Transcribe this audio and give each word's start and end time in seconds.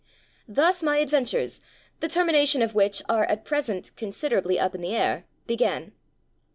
Thus 0.47 0.81
my 0.81 0.97
adventures, 0.97 1.61
the 1.99 2.07
termination 2.07 2.63
of 2.63 2.73
which 2.73 3.03
are 3.07 3.25
at 3.25 3.45
present 3.45 3.91
considerably 3.95 4.59
up 4.59 4.73
in 4.73 4.81
the 4.81 4.95
air, 4.95 5.25
began. 5.45 5.91